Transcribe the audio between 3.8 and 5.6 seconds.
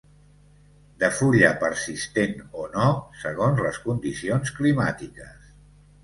condicions climàtiques.